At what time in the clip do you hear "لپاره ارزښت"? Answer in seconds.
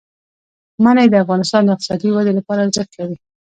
2.39-2.91